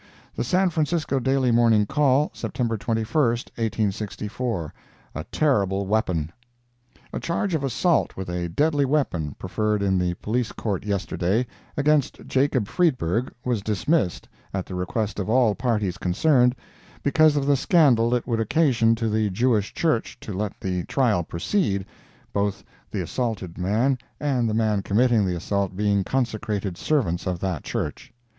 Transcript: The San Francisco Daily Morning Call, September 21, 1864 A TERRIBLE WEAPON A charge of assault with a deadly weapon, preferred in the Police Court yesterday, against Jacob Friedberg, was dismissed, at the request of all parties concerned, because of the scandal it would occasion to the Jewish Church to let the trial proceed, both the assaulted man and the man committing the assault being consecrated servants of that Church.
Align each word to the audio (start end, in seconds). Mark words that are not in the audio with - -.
The 0.35 0.43
San 0.43 0.71
Francisco 0.71 1.19
Daily 1.19 1.51
Morning 1.51 1.85
Call, 1.85 2.31
September 2.33 2.75
21, 2.75 3.05
1864 3.21 4.73
A 5.13 5.23
TERRIBLE 5.25 5.85
WEAPON 5.85 6.31
A 7.13 7.19
charge 7.19 7.53
of 7.53 7.63
assault 7.63 8.17
with 8.17 8.27
a 8.27 8.49
deadly 8.49 8.83
weapon, 8.83 9.35
preferred 9.37 9.83
in 9.83 9.99
the 9.99 10.15
Police 10.15 10.51
Court 10.53 10.83
yesterday, 10.87 11.45
against 11.77 12.25
Jacob 12.25 12.67
Friedberg, 12.67 13.31
was 13.45 13.61
dismissed, 13.61 14.27
at 14.55 14.65
the 14.65 14.73
request 14.73 15.19
of 15.19 15.29
all 15.29 15.53
parties 15.53 15.99
concerned, 15.99 16.55
because 17.03 17.35
of 17.37 17.45
the 17.45 17.55
scandal 17.55 18.15
it 18.15 18.25
would 18.25 18.39
occasion 18.39 18.95
to 18.95 19.07
the 19.07 19.29
Jewish 19.29 19.71
Church 19.71 20.19
to 20.21 20.33
let 20.33 20.59
the 20.59 20.83
trial 20.85 21.21
proceed, 21.23 21.85
both 22.33 22.63
the 22.89 23.01
assaulted 23.01 23.55
man 23.59 23.99
and 24.19 24.49
the 24.49 24.55
man 24.55 24.81
committing 24.81 25.27
the 25.27 25.35
assault 25.35 25.75
being 25.75 26.03
consecrated 26.03 26.75
servants 26.75 27.27
of 27.27 27.39
that 27.41 27.63
Church. 27.63 28.11